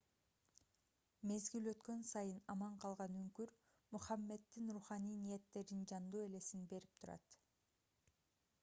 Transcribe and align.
мезгил 1.31 1.69
өткөн 1.73 1.99
сайын 2.11 2.39
аман 2.55 2.79
калган 2.85 3.19
үңкүр 3.19 3.53
мухаммеддин 3.97 4.73
руханий 4.79 5.21
ниеттеринин 5.29 5.87
жандуу 5.95 6.27
элесин 6.31 6.67
берип 6.75 6.99
турат 7.03 7.39